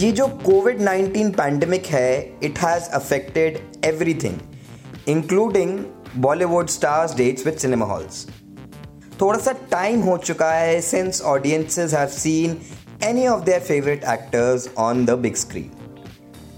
[0.00, 5.78] ये जो Covid 19 pandemic है it has affected everything including
[6.22, 8.26] Bollywood stars dates with cinema halls
[9.20, 12.56] थोड़ा सा टाइम हो चुका है since audiences have seen
[13.08, 15.70] any of their favourite actors on the big screen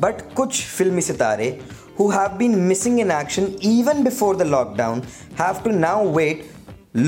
[0.01, 1.51] but कुछ फिल्मी सितारे
[1.97, 5.03] who have been missing in action even before the lockdown
[5.37, 6.47] have to now wait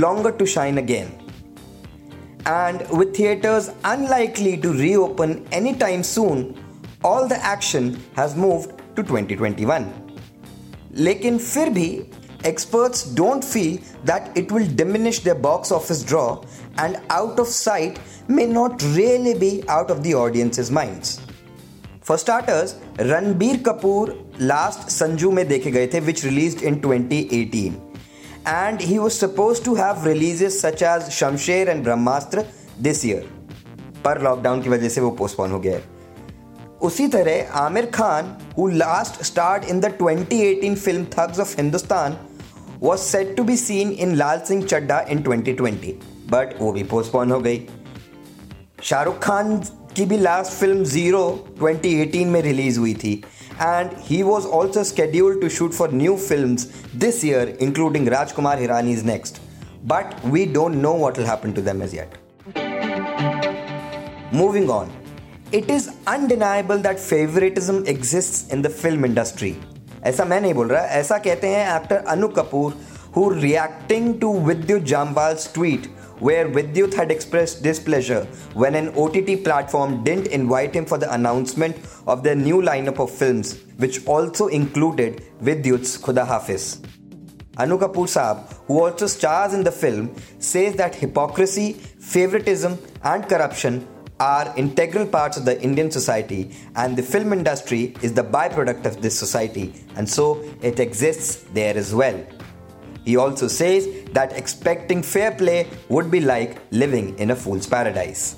[0.03, 1.09] longer to shine again.
[2.46, 6.56] And with theatres unlikely to reopen anytime soon,
[7.04, 9.92] all the action has moved to 2021.
[10.98, 11.90] लेकिन फिर भी
[12.50, 16.42] experts don't feel that it will diminish their box office draw
[16.78, 21.20] and out of sight may not really be out of the audience's minds.
[22.02, 22.76] For starters,
[23.12, 27.83] Ranbir Kapoor last Sanju में देखे गए थे which released in 2018
[28.49, 32.45] And he was suppose to have releases such as Shamshera and Brahmastra
[32.83, 33.29] this year
[34.05, 35.79] पर lockdown की वजह से वो postpone हो गया
[36.83, 42.17] उसी तरह आमिर खान वो last starred in the 2018 film Thugs of Hindustan
[42.83, 45.93] was set to be seen in Lal Singh Chaddha in 2020
[46.31, 47.63] but वो भी पोस्टपोन हो गई।
[48.83, 49.57] शाहरुख खान
[49.97, 51.23] की भी लास्ट फ़िल्म ज़ीरो
[51.63, 53.23] 2018 में रिलीज़ हुई थी।
[53.62, 56.56] And he was also scheduled to shoot for new film
[57.00, 59.42] this year including Rajkumar Hirani is next
[59.94, 62.18] but we don't know what will happen to them as yet
[64.34, 64.92] moving on
[65.54, 69.56] it is undeniable that favouritism exist in the film industry
[70.06, 72.74] ऐसा मैं नहीं बोल रहा ऐसा कहते हैं actor Anu Kapoor
[73.14, 75.88] who reacting to Vidyut Jambal's tweet
[76.25, 78.25] where Vidyut had expressed displeasure
[78.55, 81.77] when an OTT platform didn't invite him for the announcement
[82.07, 86.81] of their new lineup of films, which also included Vidyut's Khuda Hafiz.
[87.59, 93.87] Anu Kapoor Saab, who also stars in the film, says that hypocrisy, favoritism, and corruption
[94.19, 99.03] are integral parts of the Indian society, and the film industry is the byproduct of
[99.03, 102.19] this society, and so it exists there as well.
[103.05, 108.37] He also says that expecting fair play would be like living in a fool's paradise.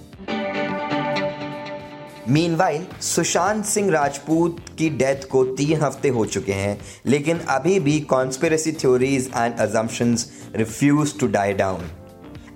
[2.28, 8.00] Meanwhile, Sushant Singh Rajput की death को तीन हफ्ते हो चुके हैं लेकिन अभी भी
[8.14, 10.26] conspiracy theories and assumptions
[10.56, 11.28] refuse to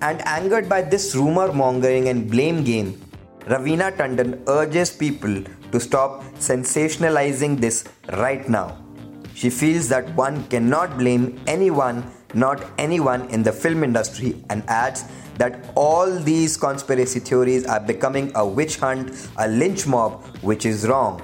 [0.01, 2.99] and angered by this rumor mongering and blame game,
[3.45, 7.83] Raveena Tandon urges people to stop sensationalizing this
[8.17, 8.77] right now.
[9.41, 12.03] She feels that one cannot blame anyone,
[12.35, 15.05] not anyone in the film industry, and adds
[15.39, 20.87] that all these conspiracy theories are becoming a witch hunt, a lynch mob, which is
[20.87, 21.23] wrong.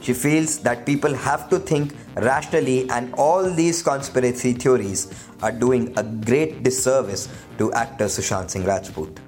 [0.00, 5.12] She feels that people have to think rationally, and all these conspiracy theories
[5.42, 7.28] are doing a great disservice
[7.58, 9.18] to actor Sushant Singh Rajput.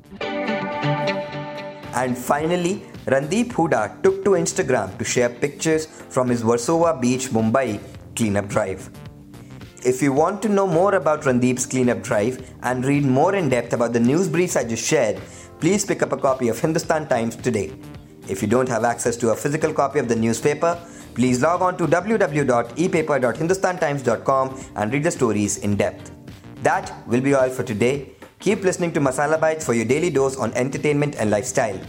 [1.95, 7.81] And finally, Randeep Hooda took to Instagram to share pictures from his Versova Beach, Mumbai
[8.17, 8.91] cleanup drive.
[9.85, 13.73] If you want to know more about Randeep's cleanup drive and read more in depth
[13.73, 15.21] about the news briefs I just shared,
[15.59, 17.73] please pick up a copy of Hindustan Times today.
[18.29, 20.79] If you don't have access to a physical copy of the newspaper,
[21.15, 26.13] please log on to www.epaper.hindustantimes.com and read the stories in depth.
[26.63, 28.13] That will be all for today.
[28.39, 31.81] Keep listening to Masala Bites for your daily dose on entertainment and lifestyle.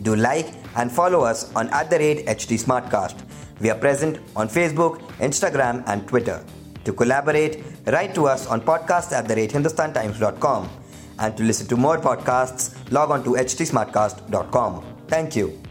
[0.00, 3.16] Do like and follow us on at the rate Smartcast.
[3.62, 6.44] We are present on Facebook, Instagram, and Twitter.
[6.84, 10.68] To collaborate, write to us on podcast at the rate hindustantimes.com.
[11.20, 14.84] And to listen to more podcasts, log on to htsmartcast.com.
[15.06, 15.62] Thank you.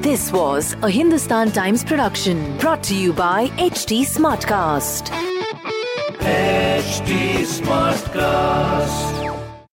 [0.00, 5.10] This was a Hindustan Times production brought to you by HT Smartcast.
[6.20, 9.37] HT Smartcast.